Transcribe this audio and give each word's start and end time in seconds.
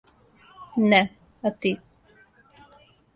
Не, 0.91 1.01
а 1.41 1.51
ти. 1.59 1.73